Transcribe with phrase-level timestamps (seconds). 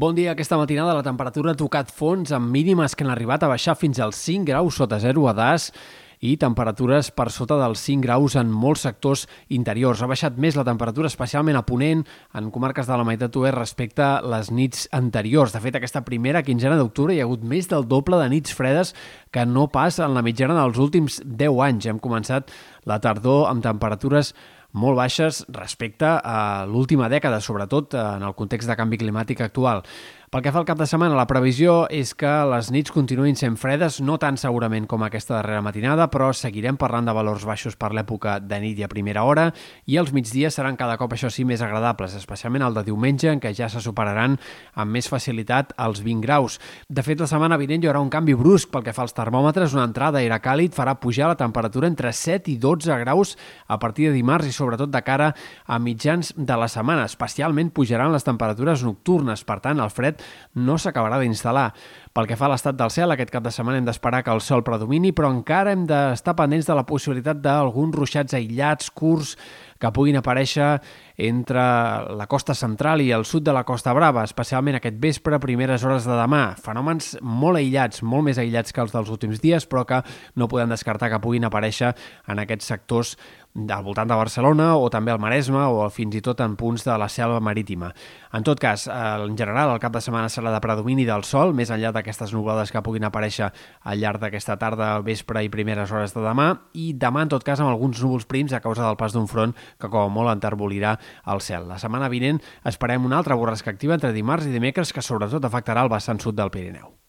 [0.00, 0.30] Bon dia.
[0.32, 3.98] Aquesta matinada la temperatura ha tocat fons amb mínimes que han arribat a baixar fins
[4.00, 5.66] als 5 graus sota zero a Das
[6.20, 10.02] i temperatures per sota dels 5 graus en molts sectors interiors.
[10.02, 12.04] Ha baixat més la temperatura, especialment a Ponent,
[12.36, 15.56] en comarques de la meitat oest respecte a les nits anteriors.
[15.56, 18.94] De fet, aquesta primera quinzena d'octubre hi ha hagut més del doble de nits fredes
[19.32, 21.90] que no pas en la mitjana dels últims 10 anys.
[21.90, 22.52] Hem començat
[22.84, 24.34] la tardor amb temperatures
[24.72, 29.82] molt baixes respecte a l'última dècada, sobretot en el context de canvi climàtic actual.
[30.30, 33.56] Pel que fa al cap de setmana, la previsió és que les nits continuïn sent
[33.58, 37.88] fredes, no tan segurament com aquesta darrera matinada, però seguirem parlant de valors baixos per
[37.90, 39.48] l'època de nit i a primera hora,
[39.90, 43.42] i els migdies seran cada cop, això sí, més agradables, especialment el de diumenge, en
[43.42, 44.36] què ja se superaran
[44.78, 46.60] amb més facilitat els 20 graus.
[46.86, 49.74] De fet, la setmana vinent hi haurà un canvi brusc pel que fa als termòmetres,
[49.74, 53.34] una entrada d'aire càlid farà pujar la temperatura entre 7 i 12 graus
[53.66, 55.32] a partir de dimarts i sobretot de cara
[55.66, 57.10] a mitjans de la setmana.
[57.10, 60.19] Especialment pujaran les temperatures nocturnes, per tant, el fred
[60.54, 61.70] no s'acabarà d'instal·lar.
[62.10, 64.40] Pel que fa a l'estat del cel, aquest cap de setmana hem d'esperar que el
[64.42, 69.36] sol predomini, però encara hem d'estar pendents de la possibilitat d'alguns ruixats aïllats, curts,
[69.80, 70.72] que puguin aparèixer
[71.20, 71.62] entre
[72.16, 76.08] la costa central i el sud de la Costa Brava, especialment aquest vespre, primeres hores
[76.08, 76.42] de demà.
[76.60, 80.02] Fenòmens molt aïllats, molt més aïllats que els dels últims dies, però que
[80.36, 81.94] no podem descartar que puguin aparèixer
[82.28, 83.14] en aquests sectors
[83.56, 86.94] al voltant de Barcelona o també al Maresme o fins i tot en punts de
[87.00, 87.90] la selva marítima.
[88.36, 91.72] En tot cas, en general, el cap de setmana serà de predomini del sol, més
[91.72, 96.24] enllà d'aquestes nublades que puguin aparèixer al llarg d'aquesta tarda, vespre i primeres hores de
[96.24, 99.28] demà, i demà, en tot cas, amb alguns núvols prims a causa del pas d'un
[99.30, 100.96] front que com a molt enterbolirà
[101.30, 101.68] el cel.
[101.70, 105.86] La setmana vinent esperem una altra borrasca activa entre dimarts i dimecres que sobretot afectarà
[105.86, 106.99] el vessant sud del Pirineu.